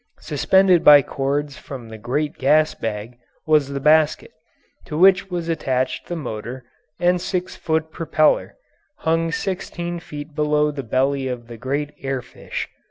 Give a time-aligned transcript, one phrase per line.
[0.21, 4.31] Suspended by cords from the great gas bag was the basket,
[4.87, 6.63] to which was attached the motor
[6.99, 8.55] and six foot propeller,
[9.05, 12.67] hung sixteen feet below the belly of the great air fish.